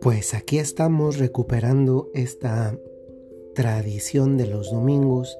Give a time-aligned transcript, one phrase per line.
[0.00, 2.76] Pues aquí estamos recuperando esta
[3.54, 5.38] tradición de los domingos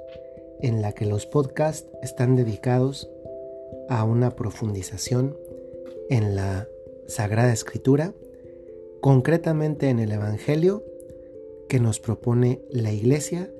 [0.61, 3.11] en la que los podcasts están dedicados
[3.88, 5.37] a una profundización
[6.09, 6.69] en la
[7.09, 8.15] Sagrada Escritura,
[9.01, 10.85] concretamente en el Evangelio
[11.69, 13.51] que nos propone la Iglesia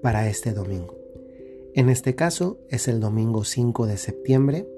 [0.00, 1.01] para este domingo.
[1.74, 4.68] En este caso es el domingo 5 de septiembre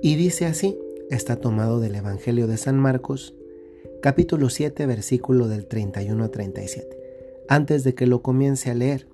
[0.00, 0.78] y dice así,
[1.10, 3.34] está tomado del Evangelio de San Marcos,
[4.00, 6.88] capítulo 7, versículo del 31 a 37.
[7.48, 9.08] Antes de que lo comience a leer,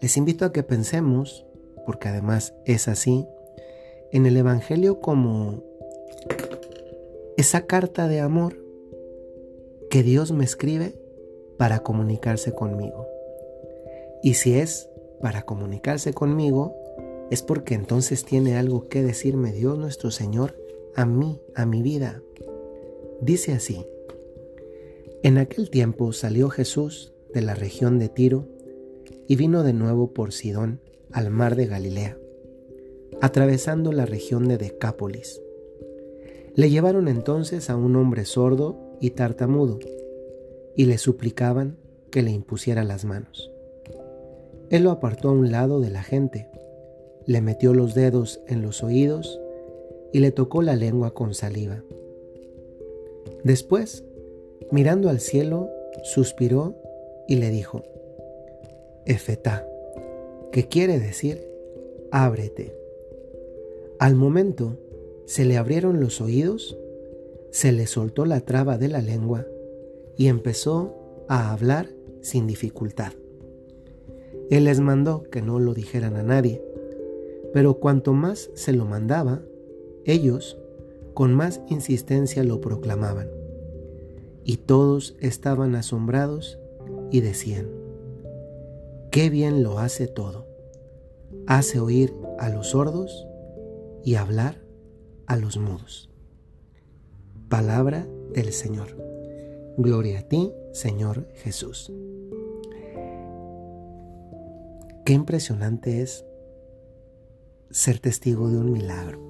[0.00, 1.44] les invito a que pensemos,
[1.84, 3.26] porque además es así,
[4.10, 5.62] en el Evangelio como
[7.36, 8.56] esa carta de amor
[9.90, 10.94] que Dios me escribe
[11.58, 13.06] para comunicarse conmigo.
[14.22, 14.89] Y si es
[15.20, 16.74] para comunicarse conmigo,
[17.30, 20.56] es porque entonces tiene algo que decirme Dios nuestro Señor
[20.94, 22.22] a mí, a mi vida.
[23.20, 23.86] Dice así,
[25.22, 28.48] en aquel tiempo salió Jesús de la región de Tiro
[29.28, 30.80] y vino de nuevo por Sidón
[31.12, 32.18] al mar de Galilea,
[33.20, 35.40] atravesando la región de Decápolis.
[36.54, 39.78] Le llevaron entonces a un hombre sordo y tartamudo,
[40.74, 41.76] y le suplicaban
[42.10, 43.50] que le impusiera las manos.
[44.70, 46.48] Él lo apartó a un lado de la gente,
[47.26, 49.40] le metió los dedos en los oídos
[50.12, 51.84] y le tocó la lengua con saliva.
[53.44, 54.04] Después
[54.70, 55.68] Mirando al cielo,
[56.04, 56.76] suspiró
[57.26, 57.82] y le dijo,
[59.04, 59.66] Efetá,
[60.52, 61.44] que quiere decir,
[62.12, 62.76] ábrete.
[63.98, 64.78] Al momento
[65.26, 66.78] se le abrieron los oídos,
[67.50, 69.44] se le soltó la traba de la lengua
[70.16, 70.94] y empezó
[71.26, 71.88] a hablar
[72.20, 73.12] sin dificultad.
[74.50, 76.62] Él les mandó que no lo dijeran a nadie,
[77.52, 79.42] pero cuanto más se lo mandaba,
[80.04, 80.58] ellos
[81.14, 83.28] con más insistencia lo proclamaban
[84.44, 86.58] y todos estaban asombrados
[87.10, 87.68] y decían,
[89.10, 90.46] qué bien lo hace todo.
[91.46, 93.26] Hace oír a los sordos
[94.04, 94.60] y hablar
[95.26, 96.10] a los mudos.
[97.48, 98.96] Palabra del Señor.
[99.76, 101.92] Gloria a ti, Señor Jesús.
[105.10, 106.24] Qué impresionante es
[107.68, 109.20] ser testigo de un milagro.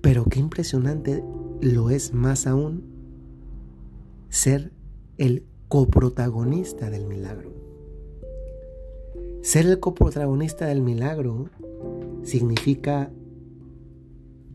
[0.00, 1.24] Pero qué impresionante
[1.60, 2.84] lo es más aún
[4.28, 4.70] ser
[5.18, 7.50] el coprotagonista del milagro.
[9.42, 11.50] Ser el coprotagonista del milagro
[12.22, 13.10] significa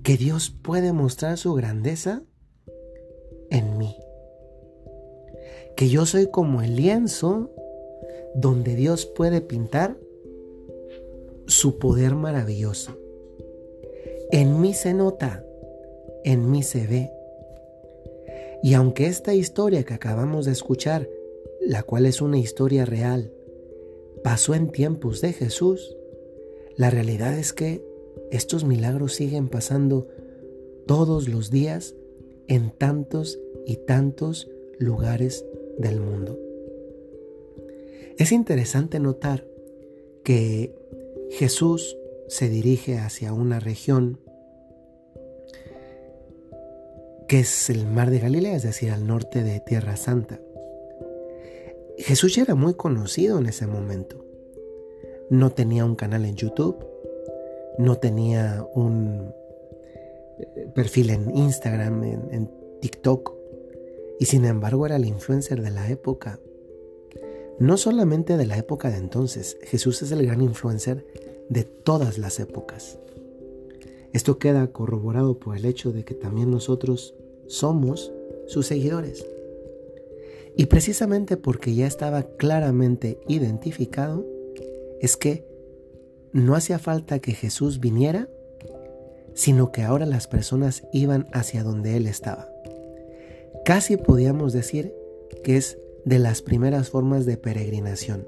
[0.02, 2.23] que Dios puede mostrar su grandeza
[3.50, 3.97] en mí.
[5.75, 7.53] Que yo soy como el lienzo
[8.36, 9.97] donde Dios puede pintar
[11.47, 12.97] su poder maravilloso.
[14.31, 15.46] En mí se nota
[16.24, 17.12] en mí se ve.
[18.64, 21.09] Y aunque esta historia que acabamos de escuchar,
[21.62, 23.31] la cual es una historia real,
[24.24, 25.96] pasó en tiempos de Jesús,
[26.75, 27.84] la realidad es que
[28.31, 30.08] estos milagros siguen pasando
[30.86, 31.96] todos los días
[32.47, 35.46] en tantos y tantos lugares
[35.78, 36.38] del mundo.
[38.22, 39.48] Es interesante notar
[40.24, 40.76] que
[41.32, 44.20] Jesús se dirige hacia una región
[47.28, 50.40] que es el mar de Galilea, es decir, al norte de Tierra Santa.
[51.98, 54.24] Jesús ya era muy conocido en ese momento.
[55.32, 56.78] No tenía un canal en YouTube,
[57.80, 59.34] no tenía un
[60.38, 62.52] eh, perfil en Instagram, en,
[62.82, 63.34] TikTok,
[64.20, 66.40] y sin embargo era el influencer de la época.
[67.62, 71.06] No solamente de la época de entonces, Jesús es el gran influencer
[71.48, 72.98] de todas las épocas.
[74.14, 77.14] Esto queda corroborado por el hecho de que también nosotros
[77.46, 78.12] somos
[78.48, 79.24] sus seguidores.
[80.58, 84.26] Y precisamente porque ya estaba claramente identificado,
[85.00, 85.46] es que
[86.32, 88.28] no hacía falta que Jesús viniera,
[89.35, 92.50] sino que ahora las personas iban hacia donde Él estaba.
[93.66, 94.96] Casi podíamos decir
[95.44, 98.28] que es de las primeras formas de peregrinación.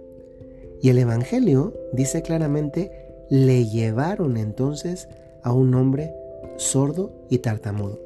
[0.81, 2.91] Y el Evangelio dice claramente,
[3.29, 5.07] le llevaron entonces
[5.41, 6.13] a un hombre
[6.57, 7.99] sordo y tartamudo.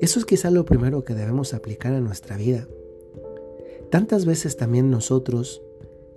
[0.00, 2.66] Eso es quizá lo primero que debemos aplicar a nuestra vida.
[3.90, 5.62] Tantas veces también nosotros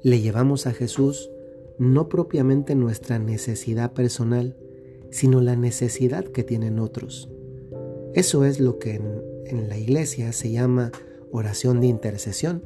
[0.02, 1.32] le llevamos a Jesús
[1.78, 4.56] no propiamente nuestra necesidad personal,
[5.10, 7.30] sino la necesidad que tienen otros.
[8.14, 10.92] Eso es lo que en, en, la iglesia se llama
[11.32, 12.64] oración de intercesión.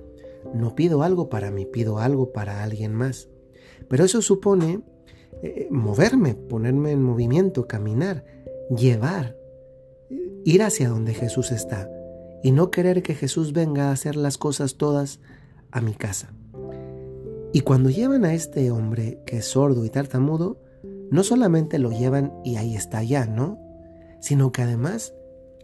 [0.54, 3.30] No pido algo para mí, pido algo para alguien más.
[3.88, 4.82] Pero eso supone
[5.44, 8.26] eh, moverme, ponerme en movimiento, caminar,
[8.76, 9.36] llevar,
[10.44, 11.90] ir hacia donde Jesús está
[12.44, 15.20] y no querer que Jesús venga a hacer las cosas todas
[15.72, 16.34] a mi casa.
[17.54, 20.62] Y cuando llevan a este hombre que es sordo y tartamudo,
[21.12, 23.60] no solamente lo llevan y ahí está ya, ¿no?
[24.22, 25.14] Sino que además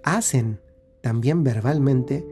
[0.04, 0.60] hacen
[1.02, 2.28] también verbalmente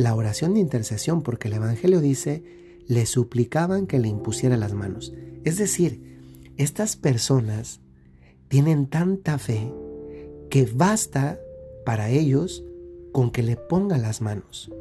[0.00, 2.42] la oración de intercesión, porque el Evangelio dice,
[2.86, 5.12] le suplicaban que le impusiera las manos.
[5.44, 6.18] Es decir,
[6.56, 7.80] estas personas
[8.48, 9.72] tienen tanta fe
[10.48, 11.38] que basta
[11.84, 12.64] para ellos
[13.12, 14.72] con que le ponga las manos.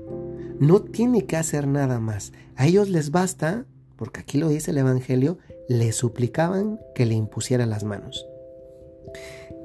[0.60, 2.32] No tiene que hacer nada más.
[2.56, 3.66] A ellos les basta,
[3.98, 5.38] porque aquí lo dice el Evangelio,
[5.68, 8.26] le suplicaban que le impusiera las manos.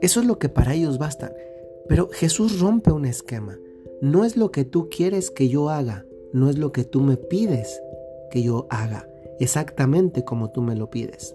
[0.03, 1.33] Eso es lo que para ellos basta.
[1.89, 3.57] Pero Jesús rompe un esquema.
[4.05, 6.05] No es lo que tú quieres que yo haga,
[6.35, 7.81] no es lo que tú me pides
[8.31, 9.09] que yo haga,
[9.41, 11.35] exactamente como tú me lo pides.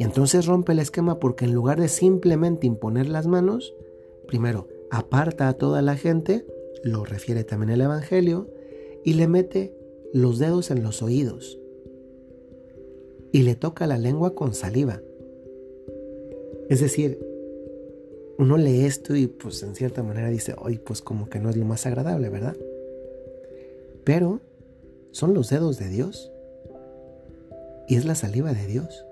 [0.00, 3.72] Y entonces rompe el esquema porque en lugar de simplemente imponer las manos,
[4.26, 6.44] primero aparta a toda la gente,
[6.82, 8.50] lo refiere también el Evangelio,
[9.04, 9.72] y le mete
[10.12, 11.56] los dedos en los oídos
[13.30, 15.02] y le toca la lengua con saliva.
[16.68, 17.24] Es decir,
[18.38, 21.56] uno lee esto y pues en cierta manera dice, hoy pues como que no es
[21.56, 22.56] lo más agradable, ¿verdad?
[24.04, 24.40] Pero
[25.10, 26.30] son los dedos de Dios
[27.88, 29.04] y es la saliva de Dios.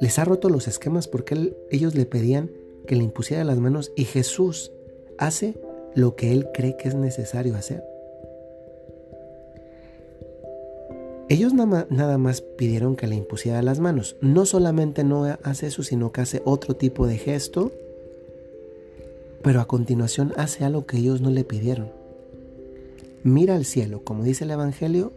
[0.00, 2.50] Les ha roto los esquemas porque ellos le pedían
[2.86, 4.70] que le impusiera las manos y Jesús
[5.18, 5.54] hace
[5.94, 7.93] lo que él cree que es necesario hacer.
[11.28, 14.16] Ellos nada más pidieron que le impusiera las manos.
[14.20, 17.72] No solamente no hace eso, sino que hace otro tipo de gesto,
[19.42, 21.90] pero a continuación hace algo que ellos no le pidieron.
[23.22, 25.12] Mira al cielo, como dice el Evangelio,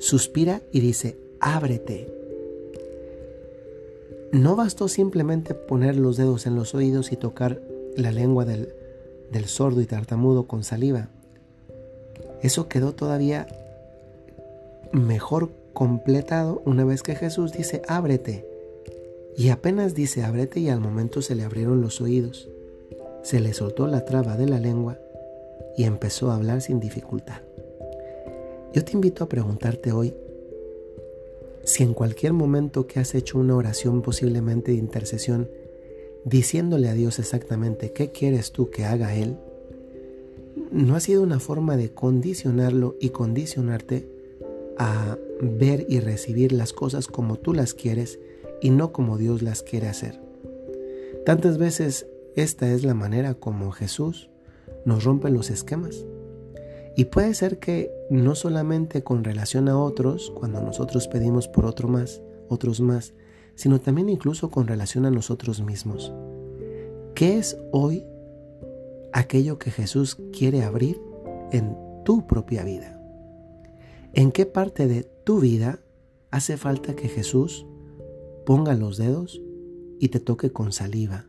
[0.00, 2.12] suspira y dice, ábrete.
[4.32, 7.62] No bastó simplemente poner los dedos en los oídos y tocar
[7.96, 8.74] la lengua del,
[9.30, 11.10] del sordo y tartamudo con saliva.
[12.42, 13.46] Eso quedó todavía
[14.92, 18.46] mejor completado una vez que Jesús dice, ábrete.
[19.36, 22.50] Y apenas dice, ábrete y al momento se le abrieron los oídos,
[23.22, 24.98] se le soltó la traba de la lengua
[25.76, 27.40] y empezó a hablar sin dificultad.
[28.74, 30.14] Yo te invito a preguntarte hoy
[31.64, 35.48] si en cualquier momento que has hecho una oración posiblemente de intercesión,
[36.24, 39.36] diciéndole a Dios exactamente qué quieres tú que haga Él,
[40.70, 44.08] no ha sido una forma de condicionarlo y condicionarte
[44.78, 48.18] a ver y recibir las cosas como tú las quieres
[48.60, 50.20] y no como Dios las quiere hacer.
[51.24, 54.30] Tantas veces esta es la manera como Jesús
[54.84, 56.04] nos rompe los esquemas.
[56.96, 61.88] Y puede ser que no solamente con relación a otros, cuando nosotros pedimos por otro
[61.88, 63.14] más, otros más,
[63.54, 66.12] sino también incluso con relación a nosotros mismos.
[67.14, 68.04] ¿Qué es hoy
[69.12, 71.00] aquello que Jesús quiere abrir
[71.50, 73.01] en tu propia vida?
[74.14, 75.80] ¿En qué parte de tu vida
[76.30, 77.66] hace falta que Jesús
[78.44, 79.40] ponga los dedos
[79.98, 81.24] y te toque con saliva?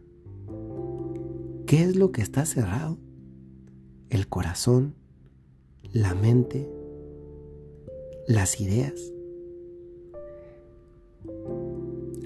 [1.66, 2.98] ¿Qué es lo que está cerrado?
[4.10, 4.96] El corazón,
[5.94, 6.70] la mente,
[8.28, 9.14] las ideas.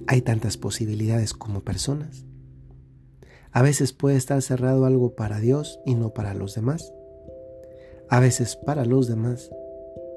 [0.08, 2.26] Hay tantas posibilidades como personas.
[3.52, 6.92] A veces puede estar cerrado algo para Dios y no para los demás.
[8.10, 9.52] A veces para los demás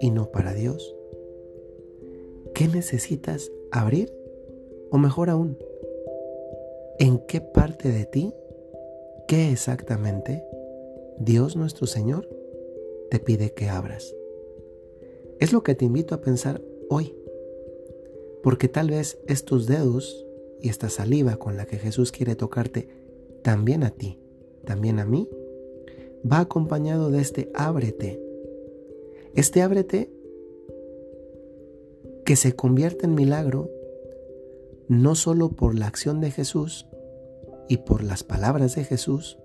[0.01, 0.97] y no para Dios?
[2.55, 4.13] ¿Qué necesitas abrir?
[4.91, 5.59] O mejor aún,
[6.99, 8.35] ¿en qué parte de ti,
[9.29, 10.45] qué exactamente
[11.19, 12.29] Dios nuestro Señor
[13.11, 14.15] te pide que abras?
[15.39, 17.15] Es lo que te invito a pensar hoy,
[18.43, 20.27] porque tal vez estos dedos
[20.61, 22.89] y esta saliva con la que Jesús quiere tocarte
[23.43, 24.19] también a ti,
[24.65, 25.29] también a mí,
[26.31, 28.21] va acompañado de este ábrete
[29.35, 30.11] este ábrete
[32.25, 33.71] que se convierte en milagro
[34.89, 36.87] no solo por la acción de Jesús
[37.69, 39.39] y por las palabras de Jesús,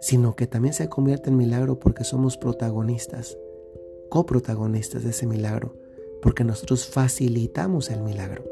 [0.00, 3.36] sino que también se convierte en milagro porque somos protagonistas,
[4.10, 5.76] coprotagonistas de ese milagro,
[6.22, 8.44] porque nosotros facilitamos el milagro.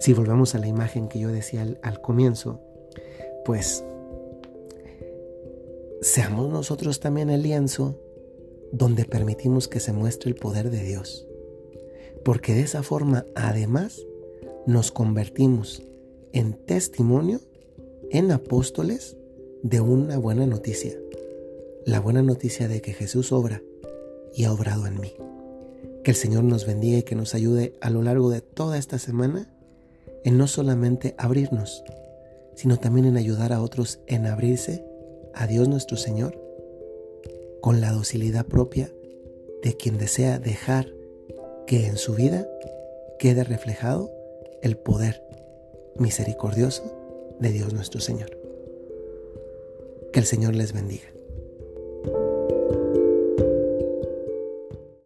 [0.00, 2.60] Si volvemos a la imagen que yo decía al, al comienzo,
[3.44, 3.84] pues
[6.00, 8.00] seamos nosotros también el lienzo
[8.72, 11.26] donde permitimos que se muestre el poder de Dios.
[12.24, 14.04] Porque de esa forma, además,
[14.66, 15.82] nos convertimos
[16.32, 17.40] en testimonio,
[18.10, 19.16] en apóstoles
[19.62, 20.98] de una buena noticia.
[21.84, 23.62] La buena noticia de que Jesús obra
[24.34, 25.14] y ha obrado en mí.
[26.02, 28.98] Que el Señor nos bendiga y que nos ayude a lo largo de toda esta
[28.98, 29.52] semana
[30.24, 31.84] en no solamente abrirnos,
[32.54, 34.84] sino también en ayudar a otros en abrirse
[35.34, 36.45] a Dios nuestro Señor
[37.66, 38.92] con la docilidad propia
[39.60, 40.86] de quien desea dejar
[41.66, 42.46] que en su vida
[43.18, 44.08] quede reflejado
[44.62, 45.20] el poder
[45.96, 48.30] misericordioso de Dios nuestro Señor.
[50.12, 51.15] Que el Señor les bendiga.